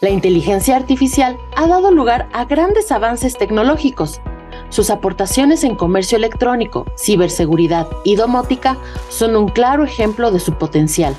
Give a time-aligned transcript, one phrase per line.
[0.00, 4.20] La inteligencia artificial ha dado lugar a grandes avances tecnológicos.
[4.68, 11.16] Sus aportaciones en comercio electrónico, ciberseguridad y domótica son un claro ejemplo de su potencial.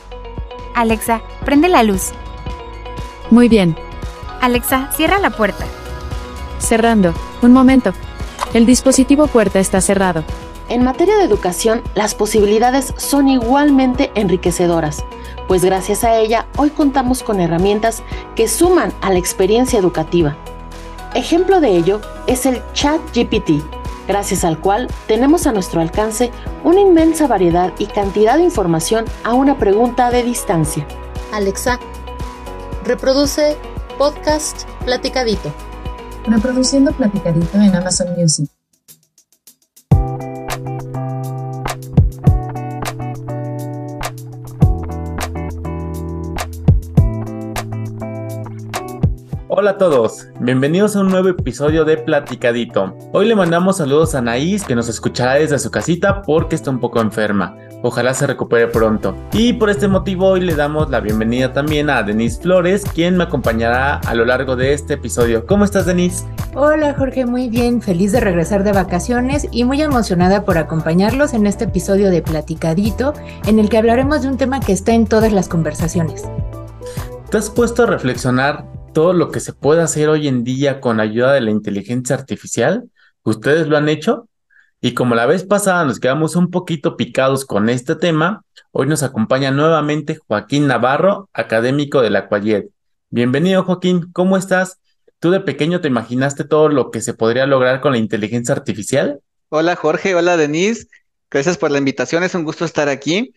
[0.76, 2.12] Alexa, prende la luz.
[3.29, 3.76] Muy bien.
[4.39, 5.66] Alexa, cierra la puerta.
[6.59, 7.14] Cerrando.
[7.41, 7.91] Un momento.
[8.54, 10.23] El dispositivo puerta está cerrado.
[10.70, 15.04] En materia de educación, las posibilidades son igualmente enriquecedoras,
[15.50, 18.04] pues gracias a ella hoy contamos con herramientas
[18.36, 20.37] que suman a la experiencia educativa.
[21.15, 23.64] Ejemplo de ello es el Chat GPT,
[24.07, 26.29] gracias al cual tenemos a nuestro alcance
[26.64, 30.86] una inmensa variedad y cantidad de información a una pregunta de distancia.
[31.33, 31.79] Alexa,
[32.86, 33.58] reproduce
[33.97, 35.52] podcast Platicadito.
[36.27, 38.47] Reproduciendo Platicadito en Amazon Music.
[49.52, 52.95] Hola a todos, bienvenidos a un nuevo episodio de Platicadito.
[53.14, 56.80] Hoy le mandamos saludos a Anaís que nos escuchará desde su casita porque está un
[56.80, 57.58] poco enferma.
[57.81, 59.16] Ojalá se recupere pronto.
[59.33, 63.23] Y por este motivo hoy le damos la bienvenida también a Denise Flores, quien me
[63.23, 65.47] acompañará a lo largo de este episodio.
[65.47, 66.28] ¿Cómo estás Denise?
[66.53, 71.47] Hola Jorge, muy bien, feliz de regresar de vacaciones y muy emocionada por acompañarlos en
[71.47, 73.16] este episodio de Platicadito,
[73.47, 76.25] en el que hablaremos de un tema que está en todas las conversaciones.
[77.31, 80.99] ¿Te has puesto a reflexionar todo lo que se puede hacer hoy en día con
[80.99, 82.89] ayuda de la inteligencia artificial.
[83.23, 84.27] Ustedes lo han hecho.
[84.81, 89.03] Y como la vez pasada nos quedamos un poquito picados con este tema, hoy nos
[89.03, 92.69] acompaña nuevamente Joaquín Navarro, académico de la Cuallet.
[93.09, 94.79] Bienvenido Joaquín, ¿cómo estás?
[95.19, 99.19] ¿Tú de pequeño te imaginaste todo lo que se podría lograr con la inteligencia artificial?
[99.49, 100.87] Hola Jorge, hola Denise,
[101.29, 103.33] gracias por la invitación, es un gusto estar aquí.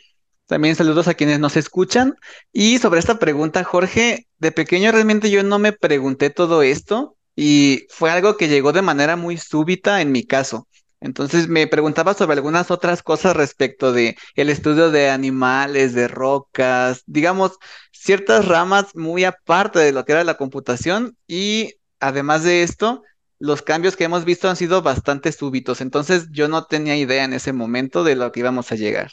[0.53, 2.15] También saludos a quienes nos escuchan.
[2.53, 7.87] Y sobre esta pregunta, Jorge, de pequeño realmente yo no me pregunté todo esto y
[7.89, 10.69] fue algo que llegó de manera muy súbita en mi caso.
[11.01, 17.03] Entonces me preguntaba sobre algunas otras cosas respecto de el estudio de animales, de rocas,
[17.07, 17.53] digamos,
[17.91, 23.03] ciertas ramas muy aparte de lo que era la computación y además de esto,
[23.39, 25.81] los cambios que hemos visto han sido bastante súbitos.
[25.81, 29.13] Entonces yo no tenía idea en ese momento de lo que íbamos a llegar.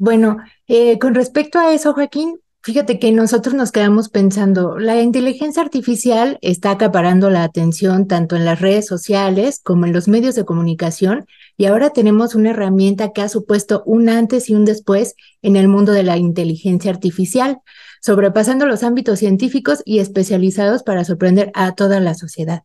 [0.00, 5.60] Bueno, eh, con respecto a eso, Joaquín, fíjate que nosotros nos quedamos pensando, la inteligencia
[5.60, 10.46] artificial está acaparando la atención tanto en las redes sociales como en los medios de
[10.46, 11.26] comunicación
[11.58, 15.68] y ahora tenemos una herramienta que ha supuesto un antes y un después en el
[15.68, 17.58] mundo de la inteligencia artificial,
[18.00, 22.62] sobrepasando los ámbitos científicos y especializados para sorprender a toda la sociedad.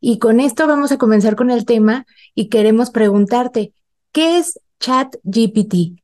[0.00, 3.72] Y con esto vamos a comenzar con el tema y queremos preguntarte,
[4.12, 6.03] ¿qué es ChatGPT?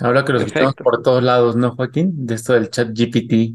[0.00, 2.26] Ahora que lo escuchamos por todos lados, ¿no, Joaquín?
[2.26, 3.54] De esto del chat GPT.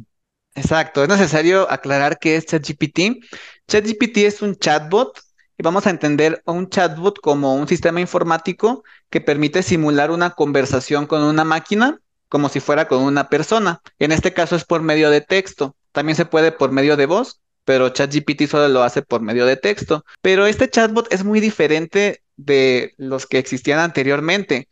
[0.55, 3.23] Exacto, es necesario aclarar qué es ChatGPT.
[3.67, 5.19] ChatGPT es un chatbot
[5.57, 10.31] y vamos a entender a un chatbot como un sistema informático que permite simular una
[10.31, 13.81] conversación con una máquina como si fuera con una persona.
[13.97, 15.75] En este caso es por medio de texto.
[15.91, 19.57] También se puede por medio de voz, pero ChatGPT solo lo hace por medio de
[19.57, 20.05] texto.
[20.21, 24.69] Pero este chatbot es muy diferente de los que existían anteriormente.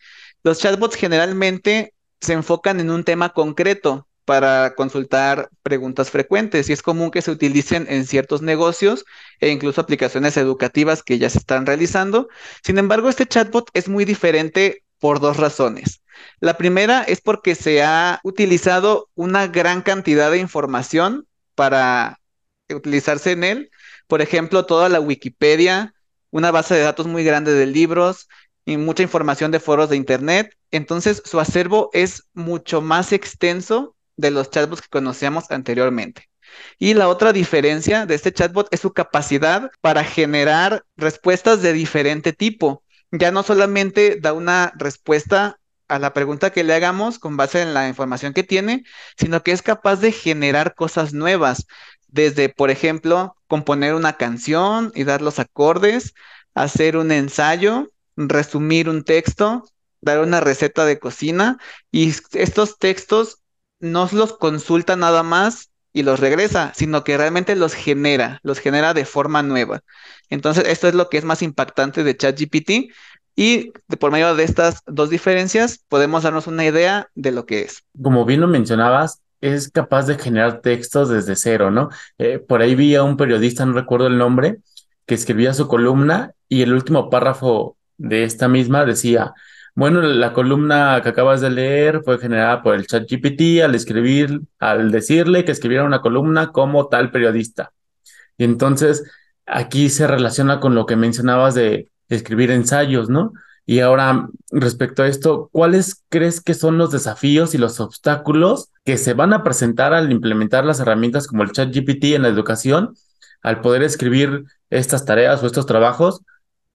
[0.47, 6.81] Los chatbots generalmente se enfocan en un tema concreto para consultar preguntas frecuentes y es
[6.81, 9.03] común que se utilicen en ciertos negocios
[9.41, 12.29] e incluso aplicaciones educativas que ya se están realizando.
[12.63, 16.01] Sin embargo, este chatbot es muy diferente por dos razones.
[16.39, 22.21] La primera es porque se ha utilizado una gran cantidad de información para
[22.73, 23.69] utilizarse en él.
[24.07, 25.93] Por ejemplo, toda la Wikipedia,
[26.31, 28.29] una base de datos muy grande de libros,
[28.67, 30.53] y mucha información de foros de internet.
[30.71, 36.29] Entonces, su acervo es mucho más extenso de los chatbots que conocíamos anteriormente.
[36.77, 42.33] Y la otra diferencia de este chatbot es su capacidad para generar respuestas de diferente
[42.33, 42.83] tipo.
[43.11, 47.73] Ya no solamente da una respuesta a la pregunta que le hagamos con base en
[47.73, 48.83] la información que tiene,
[49.17, 51.67] sino que es capaz de generar cosas nuevas,
[52.09, 56.13] desde, por ejemplo, componer una canción y dar los acordes,
[56.53, 59.63] hacer un ensayo, resumir un texto,
[60.01, 61.57] dar una receta de cocina
[61.91, 63.39] y estos textos
[63.79, 68.93] no los consulta nada más y los regresa, sino que realmente los genera, los genera
[68.93, 69.81] de forma nueva.
[70.29, 72.91] Entonces, esto es lo que es más impactante de ChatGPT
[73.35, 77.83] y por medio de estas dos diferencias podemos darnos una idea de lo que es.
[78.01, 81.89] Como bien lo mencionabas, es capaz de generar textos desde cero, ¿no?
[82.17, 84.57] Eh, por ahí vi a un periodista, no recuerdo el nombre,
[85.05, 89.33] que escribía su columna y el último párrafo de esta misma decía,
[89.75, 94.91] Bueno, la columna que acabas de leer fue generada por el ChatGPT al escribir, al
[94.91, 97.71] decirle que escribiera una columna como tal periodista.
[98.37, 99.03] Y entonces
[99.45, 103.33] aquí se relaciona con lo que mencionabas de escribir ensayos, ¿no?
[103.69, 108.97] Y ahora, respecto a esto, ¿cuáles crees que son los desafíos y los obstáculos que
[108.97, 112.95] se van a presentar al implementar las herramientas como el ChatGPT en la educación,
[113.41, 116.21] al poder escribir estas tareas o estos trabajos,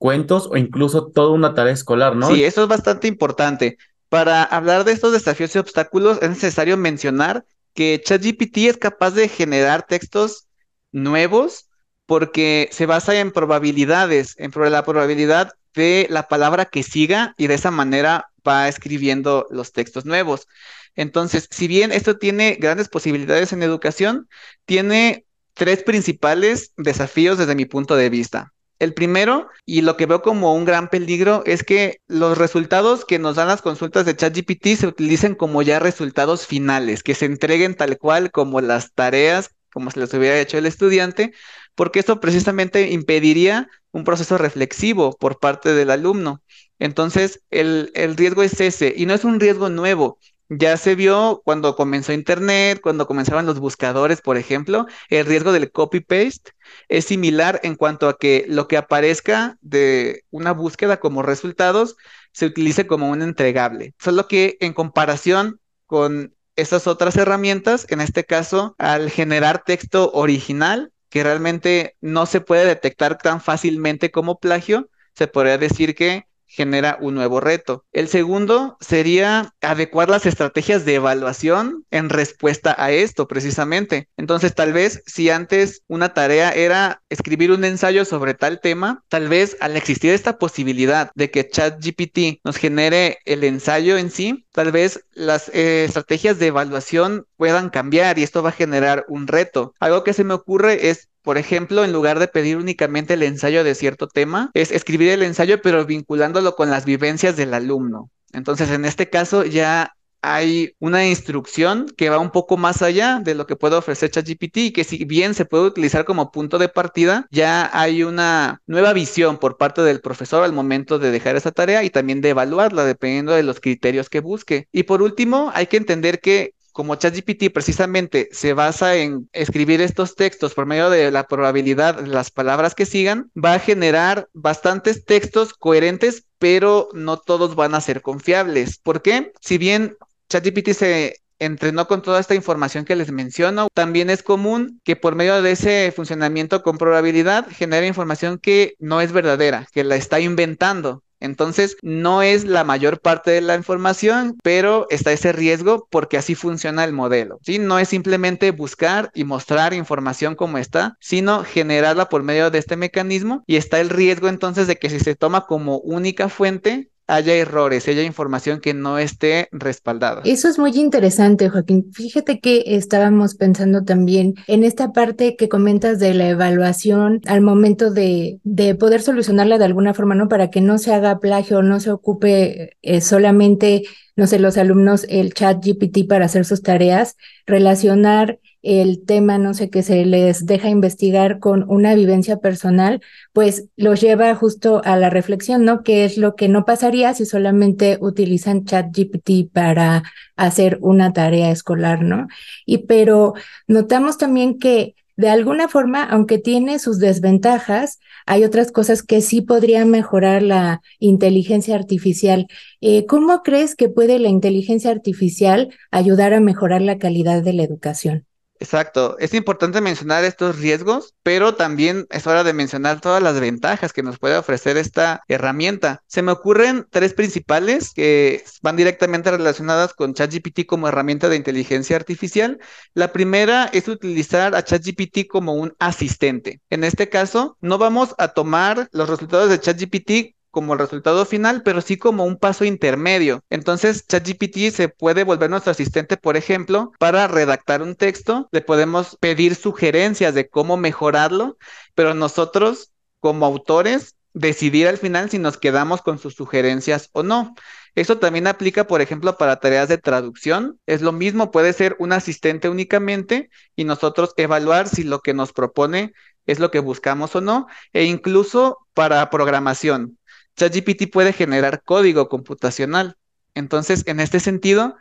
[0.02, 2.26] cuentos o incluso toda una tarea escolar, ¿no?
[2.26, 3.78] Sí, eso es bastante importante.
[4.08, 9.28] Para hablar de estos desafíos y obstáculos, es necesario mencionar que ChatGPT es capaz de
[9.28, 10.48] generar textos
[10.90, 11.68] nuevos
[12.04, 17.54] porque se basa en probabilidades, en la probabilidad de la palabra que siga y de
[17.54, 20.48] esa manera va escribiendo los textos nuevos.
[20.96, 24.28] Entonces, si bien esto tiene grandes posibilidades en educación,
[24.64, 28.52] tiene tres principales desafíos desde mi punto de vista.
[28.82, 33.20] El primero, y lo que veo como un gran peligro, es que los resultados que
[33.20, 37.76] nos dan las consultas de ChatGPT se utilicen como ya resultados finales, que se entreguen
[37.76, 41.32] tal cual como las tareas, como se les hubiera hecho el estudiante,
[41.76, 46.42] porque esto precisamente impediría un proceso reflexivo por parte del alumno.
[46.80, 50.18] Entonces, el, el riesgo es ese, y no es un riesgo nuevo.
[50.54, 55.72] Ya se vio cuando comenzó Internet, cuando comenzaban los buscadores, por ejemplo, el riesgo del
[55.72, 56.52] copy-paste
[56.88, 61.96] es similar en cuanto a que lo que aparezca de una búsqueda como resultados
[62.32, 63.94] se utilice como un entregable.
[63.98, 70.92] Solo que en comparación con esas otras herramientas, en este caso, al generar texto original,
[71.08, 76.98] que realmente no se puede detectar tan fácilmente como plagio, se podría decir que genera
[77.00, 77.84] un nuevo reto.
[77.92, 84.08] El segundo sería adecuar las estrategias de evaluación en respuesta a esto precisamente.
[84.16, 89.28] Entonces, tal vez si antes una tarea era escribir un ensayo sobre tal tema, tal
[89.28, 94.72] vez al existir esta posibilidad de que ChatGPT nos genere el ensayo en sí, tal
[94.72, 99.74] vez las eh, estrategias de evaluación puedan cambiar y esto va a generar un reto.
[99.80, 103.64] Algo que se me ocurre es por ejemplo, en lugar de pedir únicamente el ensayo
[103.64, 108.10] de cierto tema, es escribir el ensayo pero vinculándolo con las vivencias del alumno.
[108.32, 113.34] Entonces, en este caso ya hay una instrucción que va un poco más allá de
[113.34, 116.68] lo que puede ofrecer ChatGPT y que si bien se puede utilizar como punto de
[116.68, 121.50] partida, ya hay una nueva visión por parte del profesor al momento de dejar esa
[121.50, 124.68] tarea y también de evaluarla dependiendo de los criterios que busque.
[124.70, 130.16] Y por último, hay que entender que como ChatGPT precisamente se basa en escribir estos
[130.16, 135.04] textos por medio de la probabilidad de las palabras que sigan, va a generar bastantes
[135.04, 138.78] textos coherentes, pero no todos van a ser confiables.
[138.78, 139.32] ¿Por qué?
[139.40, 139.96] Si bien
[140.28, 143.68] ChatGPT se entrenó con toda esta información que les menciono.
[143.74, 149.00] También es común que por medio de ese funcionamiento con probabilidad genere información que no
[149.00, 151.02] es verdadera, que la está inventando.
[151.22, 156.34] Entonces, no es la mayor parte de la información, pero está ese riesgo porque así
[156.34, 157.38] funciona el modelo.
[157.42, 157.58] ¿sí?
[157.58, 162.76] No es simplemente buscar y mostrar información como está, sino generarla por medio de este
[162.76, 167.34] mecanismo y está el riesgo entonces de que si se toma como única fuente, haya
[167.34, 170.22] errores, haya información que no esté respaldada.
[170.24, 171.92] Eso es muy interesante, Joaquín.
[171.92, 177.90] Fíjate que estábamos pensando también en esta parte que comentas de la evaluación al momento
[177.90, 180.28] de, de poder solucionarla de alguna forma, ¿no?
[180.28, 183.82] Para que no se haga plagio, no se ocupe eh, solamente
[184.14, 187.16] no sé, los alumnos el chat GPT para hacer sus tareas,
[187.46, 193.00] relacionar el tema, no sé, que se les deja investigar con una vivencia personal,
[193.32, 195.82] pues los lleva justo a la reflexión, ¿no?
[195.82, 200.04] ¿Qué es lo que no pasaría si solamente utilizan ChatGPT para
[200.36, 202.28] hacer una tarea escolar, ¿no?
[202.64, 203.34] Y pero
[203.66, 209.42] notamos también que de alguna forma, aunque tiene sus desventajas, hay otras cosas que sí
[209.42, 212.46] podrían mejorar la inteligencia artificial.
[212.80, 217.62] Eh, ¿Cómo crees que puede la inteligencia artificial ayudar a mejorar la calidad de la
[217.62, 218.26] educación?
[218.62, 223.92] Exacto, es importante mencionar estos riesgos, pero también es hora de mencionar todas las ventajas
[223.92, 226.04] que nos puede ofrecer esta herramienta.
[226.06, 231.96] Se me ocurren tres principales que van directamente relacionadas con ChatGPT como herramienta de inteligencia
[231.96, 232.60] artificial.
[232.94, 236.60] La primera es utilizar a ChatGPT como un asistente.
[236.70, 241.62] En este caso, no vamos a tomar los resultados de ChatGPT como el resultado final,
[241.64, 243.42] pero sí como un paso intermedio.
[243.50, 249.16] Entonces, ChatGPT se puede volver nuestro asistente, por ejemplo, para redactar un texto, le podemos
[249.18, 251.56] pedir sugerencias de cómo mejorarlo,
[251.94, 257.54] pero nosotros, como autores, decidir al final si nos quedamos con sus sugerencias o no.
[257.94, 260.78] Eso también aplica, por ejemplo, para tareas de traducción.
[260.86, 265.52] Es lo mismo, puede ser un asistente únicamente y nosotros evaluar si lo que nos
[265.52, 266.12] propone
[266.46, 270.18] es lo que buscamos o no, e incluso para programación
[270.56, 273.16] ChatGPT puede generar código computacional.
[273.54, 274.96] Entonces, en este sentido,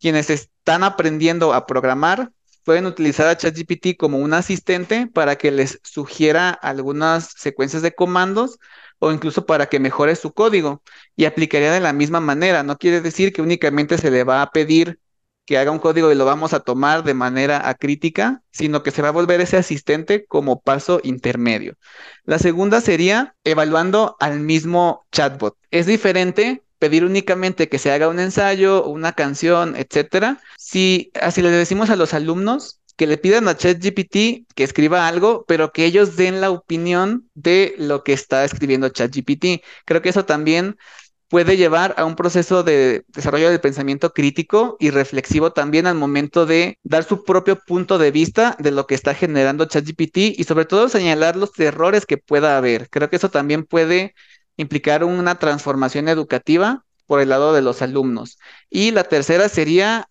[0.00, 2.32] quienes están aprendiendo a programar
[2.64, 8.58] pueden utilizar a ChatGPT como un asistente para que les sugiera algunas secuencias de comandos
[8.98, 10.82] o incluso para que mejore su código
[11.14, 12.62] y aplicaría de la misma manera.
[12.64, 14.98] No quiere decir que únicamente se le va a pedir
[15.46, 19.00] que haga un código y lo vamos a tomar de manera acrítica, sino que se
[19.00, 21.76] va a volver ese asistente como paso intermedio.
[22.24, 25.56] La segunda sería evaluando al mismo chatbot.
[25.70, 30.40] Es diferente pedir únicamente que se haga un ensayo, una canción, etcétera.
[30.58, 35.44] Si así le decimos a los alumnos que le pidan a ChatGPT que escriba algo,
[35.46, 39.62] pero que ellos den la opinión de lo que está escribiendo ChatGPT.
[39.84, 40.76] Creo que eso también
[41.28, 46.46] puede llevar a un proceso de desarrollo del pensamiento crítico y reflexivo también al momento
[46.46, 50.64] de dar su propio punto de vista de lo que está generando ChatGPT y sobre
[50.66, 52.88] todo señalar los errores que pueda haber.
[52.90, 54.14] Creo que eso también puede
[54.56, 58.38] implicar una transformación educativa por el lado de los alumnos.
[58.70, 60.08] Y la tercera sería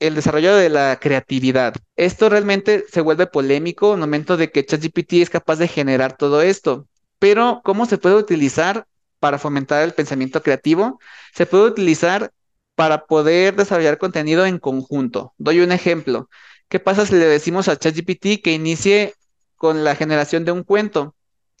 [0.00, 1.74] el desarrollo de la creatividad.
[1.96, 6.16] Esto realmente se vuelve polémico en el momento de que ChatGPT es capaz de generar
[6.16, 6.86] todo esto.
[7.18, 8.86] Pero, ¿cómo se puede utilizar
[9.24, 11.00] para fomentar el pensamiento creativo?
[11.32, 12.30] Se puede utilizar
[12.74, 15.32] para poder desarrollar contenido en conjunto.
[15.38, 16.28] Doy un ejemplo.
[16.68, 19.14] ¿Qué pasa si le decimos a ChatGPT que inicie
[19.56, 21.14] con la generación de un cuento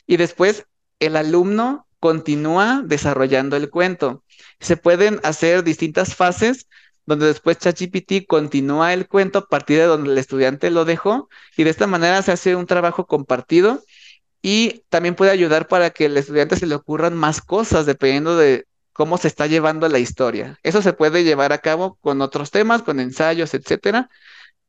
[0.06, 0.66] y después
[0.98, 4.24] el alumno continúa desarrollando el cuento.
[4.60, 6.66] Se pueden hacer distintas fases
[7.06, 11.64] donde después ChatGPT continúa el cuento a partir de donde el estudiante lo dejó y
[11.64, 13.82] de esta manera se hace un trabajo compartido
[14.46, 18.66] y también puede ayudar para que el estudiante se le ocurran más cosas dependiendo de
[18.92, 20.58] cómo se está llevando la historia.
[20.62, 24.10] Eso se puede llevar a cabo con otros temas, con ensayos, etcétera,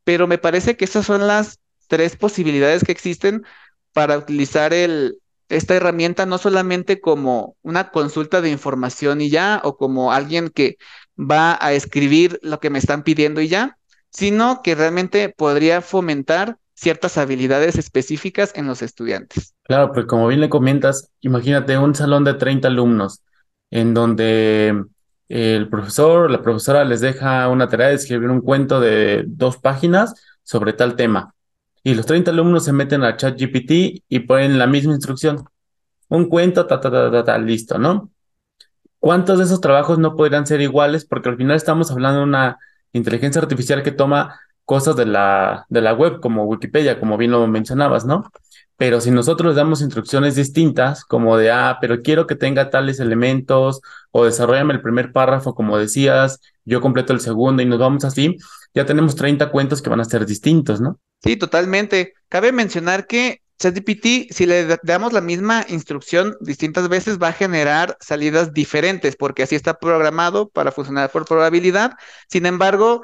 [0.06, 3.44] pero me parece que esas son las tres posibilidades que existen
[3.92, 4.72] para utilizar
[5.50, 10.78] esta herramienta no solamente como una consulta de información y ya, o como alguien que
[11.20, 13.78] va a escribir lo que me están pidiendo y ya,
[14.10, 19.56] sino que realmente podría fomentar ciertas habilidades específicas en los estudiantes.
[19.64, 23.24] Claro, pues como bien le comentas, imagínate un salón de 30 alumnos
[23.72, 24.84] en donde
[25.30, 29.58] el profesor o la profesora les deja una tarea de escribir un cuento de dos
[29.58, 30.14] páginas
[30.44, 31.36] sobre tal tema
[31.86, 35.46] y los 30 alumnos se meten a ChatGPT y ponen la misma instrucción.
[36.10, 38.10] Un cuento, ta, ta, ta, ta, ta, listo, ¿no?
[38.98, 41.06] ¿Cuántos de esos trabajos no podrían ser iguales?
[41.06, 42.58] Porque al final estamos hablando de una
[42.92, 47.46] inteligencia artificial que toma cosas de la, de la web, como Wikipedia, como bien lo
[47.48, 48.32] mencionabas, ¿no?
[48.78, 53.00] Pero si nosotros les damos instrucciones distintas, como de, ah, pero quiero que tenga tales
[53.00, 53.80] elementos,
[54.12, 58.36] o desarrollame el primer párrafo, como decías, yo completo el segundo y nos vamos así,
[58.74, 61.00] ya tenemos 30 cuentos que van a ser distintos, ¿no?
[61.24, 62.14] Sí, totalmente.
[62.28, 67.98] Cabe mencionar que ChatGPT, si le damos la misma instrucción distintas veces, va a generar
[68.02, 71.94] salidas diferentes, porque así está programado para funcionar por probabilidad.
[72.28, 73.04] Sin embargo,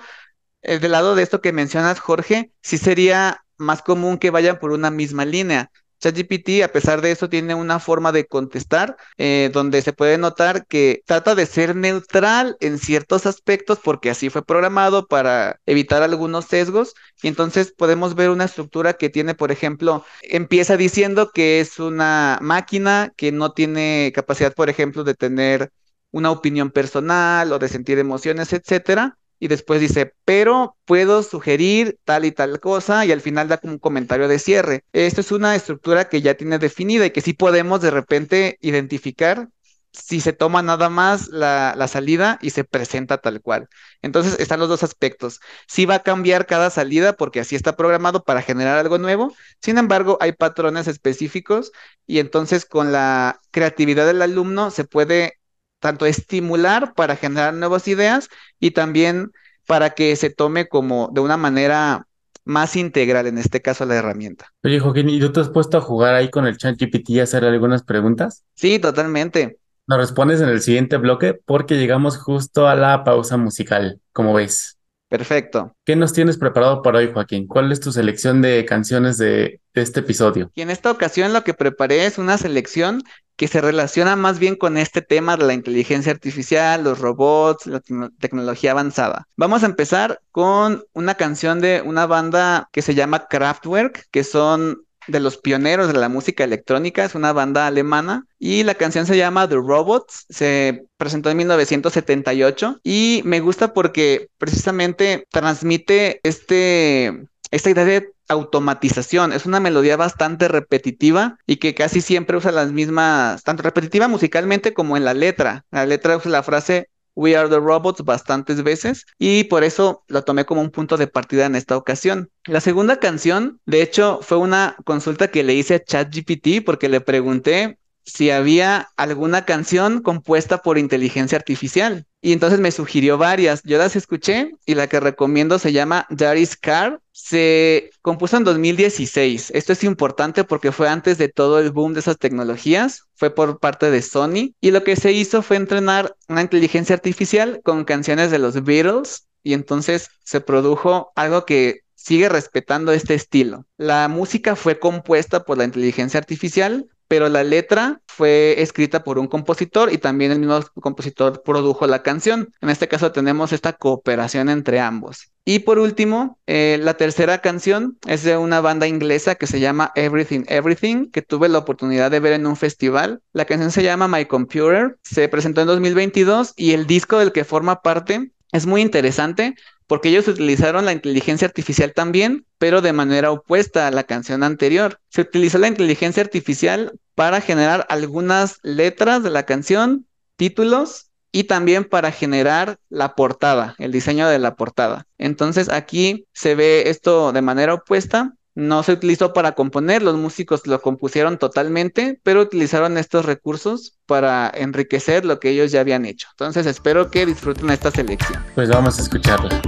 [0.62, 4.72] eh, del lado de esto que mencionas, Jorge, sí sería más común que vayan por
[4.72, 5.72] una misma línea.
[6.02, 10.66] ChatGPT, a pesar de eso, tiene una forma de contestar eh, donde se puede notar
[10.66, 16.46] que trata de ser neutral en ciertos aspectos porque así fue programado para evitar algunos
[16.46, 16.96] sesgos.
[17.22, 22.40] Y entonces podemos ver una estructura que tiene, por ejemplo, empieza diciendo que es una
[22.42, 25.72] máquina que no tiene capacidad, por ejemplo, de tener
[26.10, 32.26] una opinión personal o de sentir emociones, etcétera y después dice, pero puedo sugerir tal
[32.26, 34.86] y tal cosa y al final da como un comentario de cierre.
[34.94, 39.50] Esto es una estructura que ya tiene definida y que sí podemos de repente identificar
[39.94, 43.68] si se toma nada más la, la, salida y se presenta tal cual.
[44.04, 45.42] Entonces están los dos aspectos.
[45.68, 49.34] Sí va a cambiar cada salida porque así está programado para generar algo nuevo.
[49.60, 51.72] Sin embargo, hay patrones específicos
[52.06, 55.41] y entonces con la creatividad del alumno se puede
[55.82, 59.32] tanto estimular para generar nuevas ideas y también
[59.68, 62.08] para que se tome como de una manera
[62.46, 64.52] más integral, en este caso la herramienta.
[64.64, 67.20] Oye, Joaquín, ¿y tú te has puesto a jugar ahí con el chat GPT y
[67.20, 68.44] hacer algunas preguntas?
[68.56, 69.58] Sí, totalmente.
[69.88, 74.78] Nos respondes en el siguiente bloque porque llegamos justo a la pausa musical, como ves.
[75.10, 75.76] Perfecto.
[75.84, 77.46] ¿Qué nos tienes preparado para hoy, Joaquín?
[77.46, 80.50] ¿Cuál es tu selección de canciones de, de, este episodio?
[80.56, 83.04] Y en esta ocasión lo que preparé es una selección
[83.42, 87.82] que se relaciona más bien con este tema de la inteligencia artificial, los robots, la
[88.20, 89.28] tecnología avanzada.
[89.36, 94.86] Vamos a empezar con una canción de una banda que se llama Kraftwerk, que son
[95.08, 99.18] de los pioneros de la música electrónica, es una banda alemana y la canción se
[99.18, 107.72] llama The Robots, se presentó en 1978 y me gusta porque precisamente transmite este, esta
[107.72, 109.34] idea de automatización.
[109.34, 114.74] Es una melodía bastante repetitiva y que casi siempre usa las mismas, tanto repetitiva musicalmente
[114.74, 115.66] como en la letra.
[115.72, 120.24] La letra usa la frase We Are the Robots bastantes veces y por eso lo
[120.24, 122.30] tomé como un punto de partida en esta ocasión.
[122.46, 127.02] La segunda canción, de hecho, fue una consulta que le hice a ChatGPT porque le
[127.02, 132.06] pregunté si había alguna canción compuesta por inteligencia artificial.
[132.22, 133.64] Y entonces me sugirió varias.
[133.64, 137.02] Yo las escuché y la que recomiendo se llama Daddy's Car.
[137.12, 139.52] Se compuso en 2016.
[139.56, 143.06] Esto es importante porque fue antes de todo el boom de esas tecnologías.
[143.16, 144.54] Fue por parte de Sony.
[144.62, 149.28] Y lo que se hizo fue entrenar una inteligencia artificial con canciones de los Beatles.
[149.44, 153.66] Y entonces se produjo algo que sigue respetando este estilo.
[153.78, 159.28] La música fue compuesta por la inteligencia artificial, pero la letra fue escrita por un
[159.28, 162.54] compositor y también el mismo compositor produjo la canción.
[162.62, 165.30] En este caso tenemos esta cooperación entre ambos.
[165.44, 169.92] Y por último, eh, la tercera canción es de una banda inglesa que se llama
[169.96, 173.22] Everything Everything, que tuve la oportunidad de ver en un festival.
[173.34, 177.44] La canción se llama My Computer, se presentó en 2022 y el disco del que
[177.44, 179.56] forma parte es muy interesante
[179.92, 185.02] porque ellos utilizaron la inteligencia artificial también, pero de manera opuesta a la canción anterior.
[185.10, 190.06] Se utilizó la inteligencia artificial para generar algunas letras de la canción,
[190.38, 195.08] títulos y también para generar la portada, el diseño de la portada.
[195.18, 200.68] Entonces aquí se ve esto de manera opuesta no se utilizó para componer, los músicos
[200.68, 206.28] lo compusieron totalmente, pero utilizaron estos recursos para enriquecer lo que ellos ya habían hecho.
[206.32, 208.44] Entonces espero que disfruten esta selección.
[208.56, 209.62] Pues vamos a escucharla.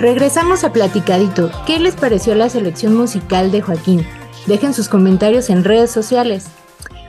[0.00, 1.50] Regresamos a Platicadito.
[1.66, 4.06] ¿Qué les pareció la selección musical de Joaquín?
[4.46, 6.46] Dejen sus comentarios en redes sociales.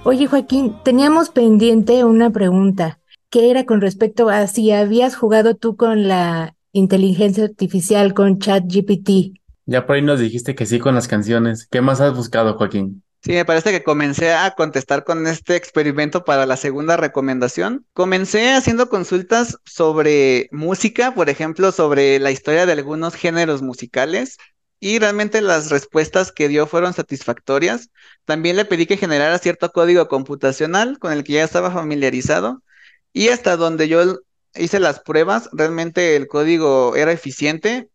[0.03, 2.99] Oye Joaquín, teníamos pendiente una pregunta,
[3.29, 9.37] que era con respecto a si habías jugado tú con la inteligencia artificial, con ChatGPT.
[9.67, 11.67] Ya por ahí nos dijiste que sí con las canciones.
[11.69, 13.03] ¿Qué más has buscado, Joaquín?
[13.21, 17.85] Sí, me parece que comencé a contestar con este experimento para la segunda recomendación.
[17.93, 24.37] Comencé haciendo consultas sobre música, por ejemplo, sobre la historia de algunos géneros musicales,
[24.79, 27.89] y realmente las respuestas que dio fueron satisfactorias.
[28.23, 32.63] También le pedí que generara cierto código computacional con el que ya estaba familiarizado,
[33.11, 34.19] y hasta donde yo
[34.55, 37.89] hice las pruebas, realmente el código era eficiente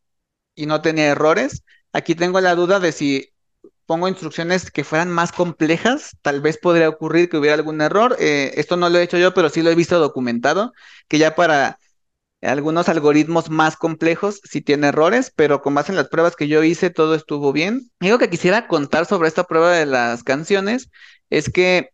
[0.54, 1.64] y no tenía errores.
[1.92, 3.33] Aquí tengo la duda de si
[3.86, 8.16] pongo instrucciones que fueran más complejas, tal vez podría ocurrir que hubiera algún error.
[8.18, 10.72] Eh, esto no lo he hecho yo, pero sí lo he visto documentado,
[11.08, 11.78] que ya para
[12.42, 16.62] algunos algoritmos más complejos sí tiene errores, pero con base en las pruebas que yo
[16.62, 17.90] hice, todo estuvo bien.
[18.00, 20.90] Algo que quisiera contar sobre esta prueba de las canciones
[21.30, 21.90] es que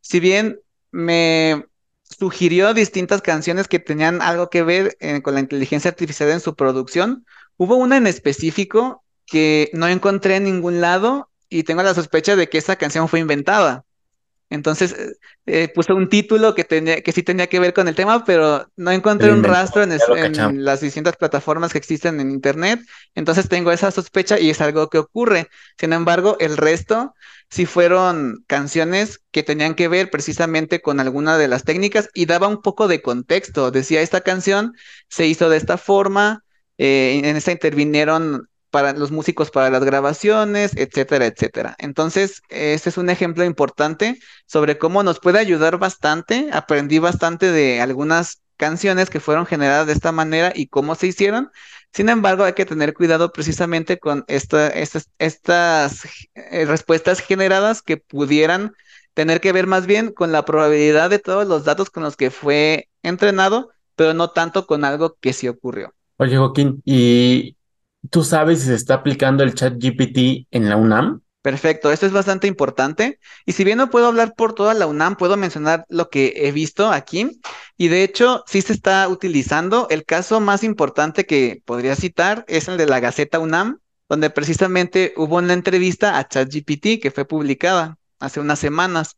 [0.00, 1.66] si bien me
[2.02, 6.54] sugirió distintas canciones que tenían algo que ver eh, con la inteligencia artificial en su
[6.54, 7.24] producción,
[7.56, 12.48] hubo una en específico que no encontré en ningún lado y tengo la sospecha de
[12.48, 13.84] que esa canción fue inventada.
[14.50, 15.12] Entonces eh,
[15.46, 18.70] eh, puse un título que tenía, que sí tenía que ver con el tema, pero
[18.76, 22.80] no encontré un rastro en, es- las distintas plataformas que existen en Internet.
[23.14, 25.48] Entonces tengo esa sospecha y es algo que ocurre.
[25.78, 27.14] Sin embargo, el resto
[27.50, 32.48] sí fueron canciones que tenían que ver precisamente con alguna de las técnicas y daba
[32.48, 33.70] un poco de contexto.
[33.70, 34.74] Decía, esta canción
[35.08, 36.44] se hizo de esta forma,
[36.78, 41.76] eh, en esta intervinieron para los músicos para las grabaciones, etcétera, etcétera.
[41.78, 46.48] Entonces, este es un ejemplo importante sobre cómo nos puede ayudar bastante.
[46.52, 51.50] Aprendí bastante de algunas canciones que fueron generadas de esta manera y cómo se hicieron.
[51.92, 55.06] Sin embargo, hay que tener cuidado precisamente con esta- estas,
[56.34, 58.72] eh, respuestas generadas que pudieran
[59.12, 62.30] tener que ver más bien con la probabilidad de todos los datos con los que
[62.30, 65.92] fue entrenado, pero no tanto con algo que sí ocurrió.
[66.16, 67.56] Oye, Joaquín, ¿y
[68.10, 71.22] tú sabes si se está aplicando el chat GPT en la UNAM?
[71.42, 73.18] Perfecto, esto es bastante importante.
[73.44, 76.52] Y si bien no puedo hablar por toda la UNAM, puedo mencionar lo que he
[76.52, 77.40] visto aquí.
[77.76, 79.88] Y de hecho, sí se está utilizando.
[79.90, 85.14] El caso más importante que podría citar es el de la Gaceta UNAM, donde precisamente
[85.16, 89.16] hubo una entrevista a ChatGPT que fue publicada hace unas semanas.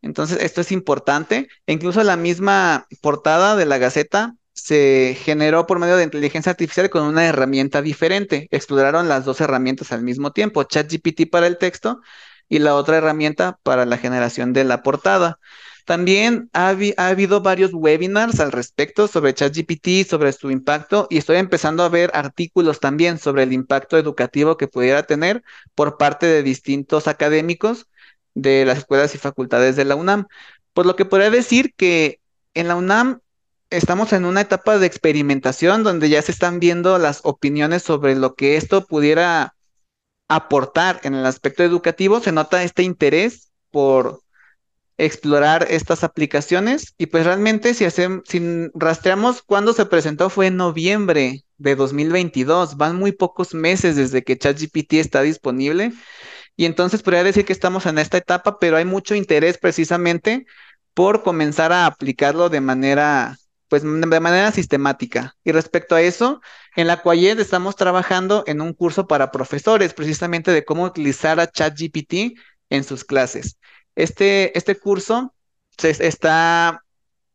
[0.00, 1.48] Entonces, esto es importante.
[1.66, 6.90] E incluso la misma portada de la Gaceta se generó por medio de inteligencia artificial
[6.90, 8.48] con una herramienta diferente.
[8.50, 12.00] Exploraron las dos herramientas al mismo tiempo, ChatGPT para el texto
[12.48, 15.38] y la otra herramienta para la generación de la portada.
[15.84, 21.16] También ha, habi- ha habido varios webinars al respecto sobre ChatGPT, sobre su impacto, y
[21.16, 25.42] estoy empezando a ver artículos también sobre el impacto educativo que pudiera tener
[25.74, 27.86] por parte de distintos académicos
[28.34, 30.26] de las escuelas y facultades de la UNAM.
[30.74, 32.20] Por lo que podría decir que
[32.54, 33.20] en la UNAM
[33.70, 38.34] estamos en una etapa de experimentación donde ya se están viendo las opiniones sobre lo
[38.34, 39.54] que esto pudiera
[40.28, 42.20] aportar en el aspecto educativo.
[42.20, 44.22] Se nota este interés por
[44.96, 50.56] explorar estas aplicaciones y pues realmente si hacemos, si rastreamos cuándo se presentó fue en
[50.56, 52.76] noviembre de 2022.
[52.76, 55.92] Van muy pocos meses desde que ChatGPT está disponible
[56.56, 60.44] y entonces podría decir que estamos en esta etapa, pero hay mucho interés precisamente
[60.92, 65.36] por comenzar a aplicarlo de manera, pues de manera sistemática.
[65.44, 66.40] Y respecto a eso,
[66.76, 71.50] en la Cuayed estamos trabajando en un curso para profesores, precisamente de cómo utilizar a
[71.50, 72.38] ChatGPT
[72.70, 73.58] en sus clases.
[73.94, 75.34] Este, este curso
[75.76, 76.84] se está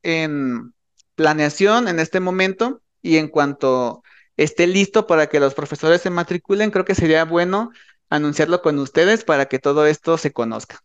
[0.02, 0.74] en
[1.16, 4.04] planeación en este momento y en cuanto
[4.38, 7.72] esté listo para que los profesores se matriculen, creo que sería bueno
[8.10, 10.84] anunciarlo con ustedes para que todo esto se conozca.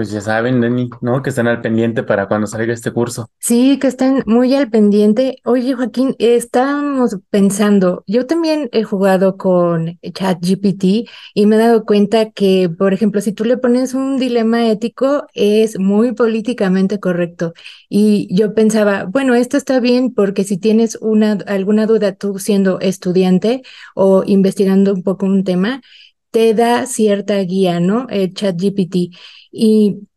[0.00, 1.20] Pues ya saben, Lenny, ¿no?
[1.22, 3.28] Que estén al pendiente para cuando salga este curso.
[3.38, 5.36] Sí, que estén muy al pendiente.
[5.44, 12.30] Oye, Joaquín, estábamos pensando, yo también he jugado con ChatGPT y me he dado cuenta
[12.30, 17.52] que, por ejemplo, si tú le pones un dilema ético, es muy políticamente correcto.
[17.90, 22.80] Y yo pensaba, bueno, esto está bien porque si tienes una, alguna duda tú siendo
[22.80, 23.60] estudiante
[23.94, 25.82] o investigando un poco un tema,
[26.30, 28.06] te da cierta guía, ¿no?
[28.08, 29.14] El ChatGPT.
[29.50, 30.08] Y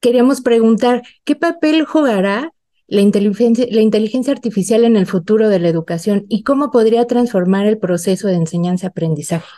[0.00, 2.52] queríamos preguntar, ¿qué papel jugará
[2.86, 7.66] la inteligencia, la inteligencia artificial en el futuro de la educación y cómo podría transformar
[7.66, 9.48] el proceso de enseñanza-aprendizaje?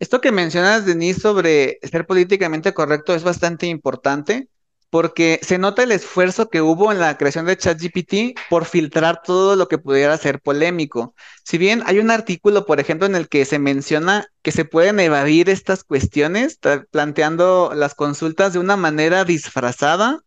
[0.00, 4.48] Esto que mencionas, Denise, sobre ser políticamente correcto es bastante importante
[4.90, 9.54] porque se nota el esfuerzo que hubo en la creación de ChatGPT por filtrar todo
[9.54, 11.14] lo que pudiera ser polémico.
[11.44, 14.98] Si bien hay un artículo, por ejemplo, en el que se menciona que se pueden
[14.98, 16.58] evadir estas cuestiones,
[16.90, 20.20] planteando las consultas de una manera disfrazada,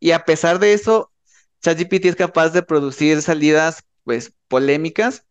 [0.00, 1.12] y a pesar de eso,
[1.62, 5.24] ChatGPT es capaz de producir salidas, pues, polémicas,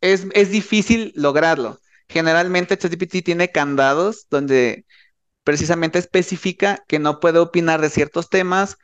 [0.00, 1.80] es, es difícil lograrlo.
[2.08, 4.84] Generalmente ChatGPT tiene candados donde
[5.44, 8.78] precisamente especifica que no puede opinar de ciertos temas,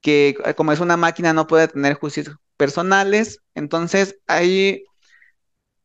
[0.00, 3.40] que eh, como es una máquina no puede tener juicios personales.
[3.54, 4.84] Entonces hay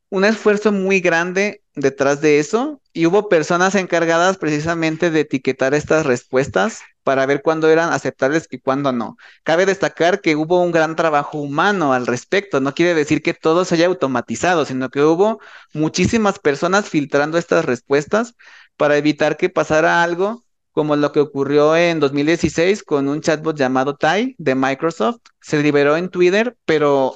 [0.10, 6.06] un esfuerzo muy grande detrás de eso y hubo personas encargadas precisamente de etiquetar estas
[6.06, 9.18] respuestas para ver cuándo eran aceptables y cuándo no.
[9.44, 12.60] Cabe destacar que hubo un gran trabajo humano al respecto.
[12.60, 15.40] No quiere decir que todo se haya automatizado, sino que hubo
[15.74, 18.36] muchísimas personas filtrando estas respuestas
[18.82, 23.96] para evitar que pasara algo como lo que ocurrió en 2016 con un chatbot llamado
[23.96, 25.20] Tai de Microsoft.
[25.40, 27.16] Se liberó en Twitter, pero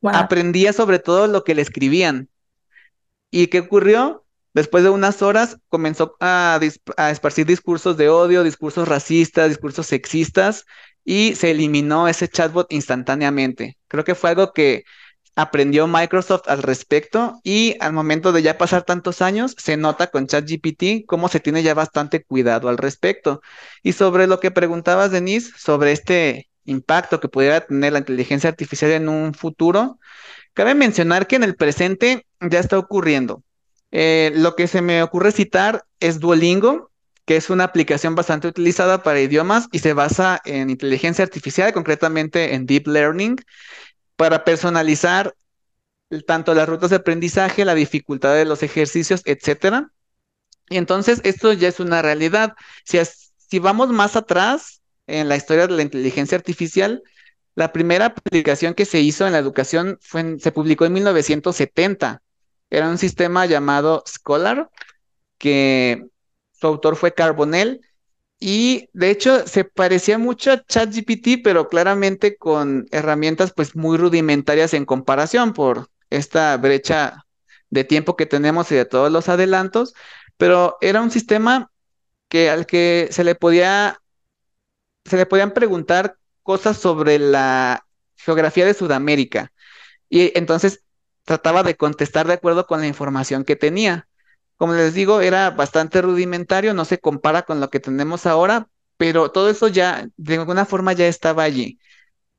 [0.00, 0.12] Wow.
[0.14, 2.28] aprendía sobre todo lo que le escribían.
[3.32, 4.24] ¿Y qué ocurrió?
[4.54, 6.60] Después de unas horas comenzó a,
[6.96, 10.66] a esparcir discursos de odio, discursos racistas, discursos sexistas
[11.04, 13.76] y se eliminó ese chatbot instantáneamente.
[13.88, 14.84] Creo que fue algo que
[15.34, 20.26] aprendió Microsoft al respecto y al momento de ya pasar tantos años se nota con
[20.26, 23.40] ChatGPT cómo se tiene ya bastante cuidado al respecto.
[23.82, 28.92] Y sobre lo que preguntabas, Denise, sobre este impacto que pudiera tener la inteligencia artificial
[28.92, 29.98] en un futuro,
[30.54, 33.42] cabe mencionar que en el presente ya está ocurriendo.
[33.90, 36.90] Eh, lo que se me ocurre citar es Duolingo,
[37.24, 42.54] que es una aplicación bastante utilizada para idiomas y se basa en inteligencia artificial, concretamente
[42.54, 43.36] en deep learning,
[44.22, 45.34] para personalizar
[46.28, 49.90] tanto las rutas de aprendizaje, la dificultad de los ejercicios, etcétera.
[50.70, 52.54] Y entonces esto ya es una realidad.
[52.84, 57.02] Si, vamos más atrás en la historia de la inteligencia artificial,
[57.56, 62.22] la primera aplicación que se hizo en la educación fue se publicó en 1970.
[62.70, 64.70] Era un sistema llamado Scholar,
[65.36, 66.06] que
[66.52, 67.80] su autor fue Carbonell.
[68.44, 74.74] Y de hecho se parecía mucho a ChatGPT, pero claramente con herramientas pues muy rudimentarias
[74.74, 77.24] en comparación por esta brecha
[77.70, 79.94] de tiempo que tenemos y de todos los adelantos,
[80.38, 81.70] pero era un sistema
[82.28, 84.00] que al que se le podía
[85.04, 89.52] se le podían preguntar cosas sobre la geografía de Sudamérica
[90.08, 90.82] y entonces
[91.24, 94.08] trataba de contestar de acuerdo con la información que tenía.
[94.62, 99.32] Como les digo, era bastante rudimentario, no se compara con lo que tenemos ahora, pero
[99.32, 101.80] todo eso ya, de alguna forma ya estaba allí.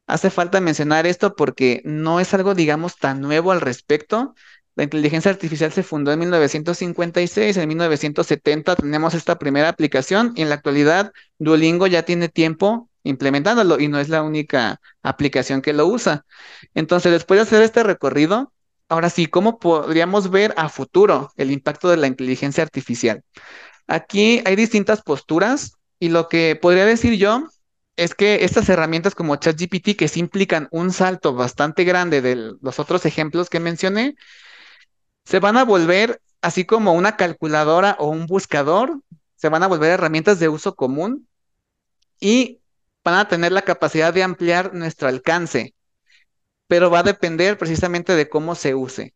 [0.07, 4.35] Hace falta mencionar esto porque no es algo, digamos, tan nuevo al respecto.
[4.75, 10.49] La inteligencia artificial se fundó en 1956, en 1970 tenemos esta primera aplicación y en
[10.49, 15.87] la actualidad Duolingo ya tiene tiempo implementándolo y no es la única aplicación que lo
[15.87, 16.25] usa.
[16.73, 18.53] Entonces, después de hacer este recorrido,
[18.89, 23.23] ahora sí, ¿cómo podríamos ver a futuro el impacto de la inteligencia artificial?
[23.87, 27.47] Aquí hay distintas posturas y lo que podría decir yo
[27.95, 32.79] es que estas herramientas como ChatGPT, que sí implican un salto bastante grande de los
[32.79, 34.15] otros ejemplos que mencioné,
[35.25, 38.99] se van a volver así como una calculadora o un buscador,
[39.35, 41.27] se van a volver herramientas de uso común
[42.19, 42.59] y
[43.03, 45.73] van a tener la capacidad de ampliar nuestro alcance,
[46.73, 49.13] pero va a depender precisamente de cómo se use.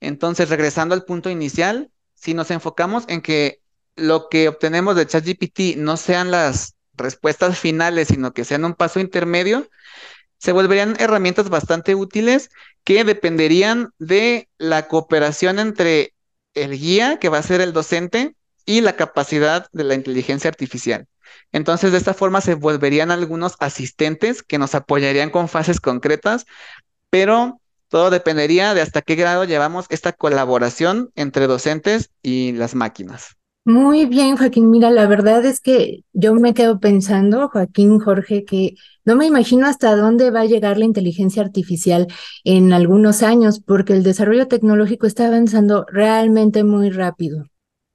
[0.00, 3.62] Entonces, regresando al punto inicial, si nos enfocamos en que
[3.96, 9.00] lo que obtenemos de ChatGPT no sean las respuestas finales, sino que sean un paso
[9.00, 9.70] intermedio,
[10.36, 12.50] se volverían herramientas bastante útiles
[12.84, 16.12] que dependerían de la cooperación entre
[16.52, 21.08] el guía, que va a ser el docente, y la capacidad de la inteligencia artificial.
[21.52, 26.46] Entonces, de esta forma se volverían algunos asistentes que nos apoyarían con fases concretas,
[27.12, 33.36] pero todo dependería de hasta qué grado llevamos esta colaboración entre docentes y las máquinas.
[33.66, 34.70] Muy bien, Joaquín.
[34.70, 39.66] Mira, la verdad es que yo me quedo pensando, Joaquín, Jorge, que no me imagino
[39.66, 42.06] hasta dónde va a llegar la inteligencia artificial
[42.44, 47.44] en algunos años, porque el desarrollo tecnológico está avanzando realmente muy rápido.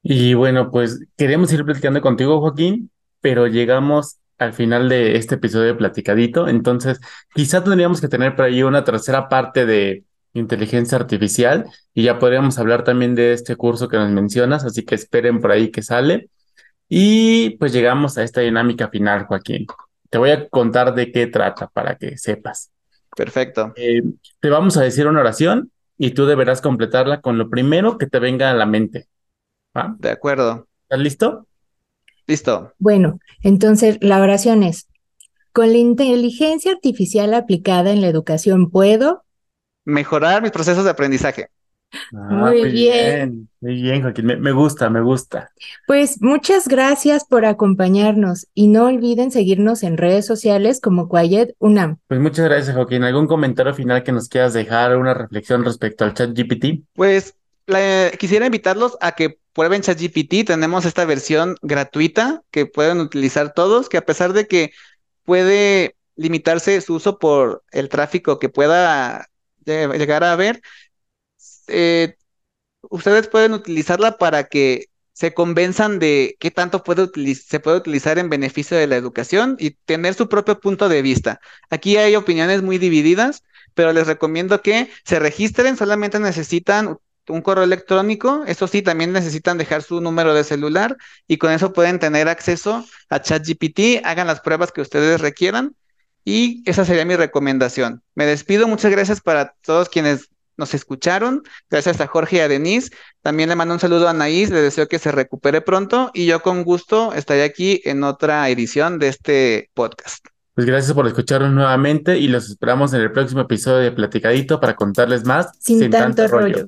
[0.04, 5.68] Y bueno, pues queremos ir platicando contigo, Joaquín, pero llegamos al final de este episodio
[5.68, 7.00] de Platicadito, entonces
[7.34, 12.60] quizá tendríamos que tener por ahí una tercera parte de inteligencia artificial y ya podríamos
[12.60, 16.30] hablar también de este curso que nos mencionas, así que esperen por ahí que sale.
[16.90, 19.66] Y pues llegamos a esta dinámica final, Joaquín.
[20.10, 22.72] Te voy a contar de qué trata para que sepas.
[23.16, 23.74] Perfecto.
[23.76, 24.04] Eh,
[24.40, 28.20] te vamos a decir una oración y tú deberás completarla con lo primero que te
[28.20, 29.08] venga a la mente.
[29.76, 29.96] ¿va?
[30.00, 30.68] De acuerdo.
[30.84, 31.47] ¿Estás listo?
[32.28, 32.74] Listo.
[32.78, 34.88] Bueno, entonces la oración es,
[35.54, 39.24] con la inteligencia artificial aplicada en la educación puedo.
[39.86, 41.48] Mejorar mis procesos de aprendizaje.
[42.14, 43.50] Ah, Muy bien.
[43.62, 44.26] Muy bien, Joaquín.
[44.26, 45.50] Me, me gusta, me gusta.
[45.88, 51.98] Pues muchas gracias por acompañarnos y no olviden seguirnos en redes sociales como Quiet UNAM.
[52.08, 53.04] Pues muchas gracias, Joaquín.
[53.04, 56.84] ¿Algún comentario final que nos quieras dejar, una reflexión respecto al chat GPT?
[56.94, 57.36] Pues
[57.66, 63.90] la- quisiera invitarlos a que prueben ChatGPT, tenemos esta versión gratuita que pueden utilizar todos,
[63.90, 64.72] que a pesar de que
[65.26, 69.28] puede limitarse su uso por el tráfico que pueda
[69.66, 70.62] lle- llegar a haber,
[71.68, 72.16] eh,
[72.90, 78.30] ustedes pueden utilizarla para que se convenzan de qué tanto puede se puede utilizar en
[78.30, 81.42] beneficio de la educación y tener su propio punto de vista.
[81.70, 83.44] Aquí hay opiniones muy divididas,
[83.76, 86.98] pero les recomiendo que se registren, solamente necesitan
[87.30, 91.74] un correo electrónico, eso sí, también necesitan dejar su número de celular y con eso
[91.74, 95.76] pueden tener acceso a ChatGPT, hagan las pruebas que ustedes requieran
[96.24, 98.02] y esa sería mi recomendación.
[98.16, 102.92] Me despido, muchas gracias para todos quienes nos escucharon, gracias a Jorge y a Denise,
[103.22, 106.42] también le mando un saludo a Anaís, le deseo que se recupere pronto y yo
[106.42, 110.26] con gusto estaré aquí en otra edición de este podcast.
[110.58, 114.76] Pues gracias por escucharnos nuevamente y los esperamos en el próximo episodio de Platicadito para
[114.76, 116.66] contarles más Sin, tanto rollo.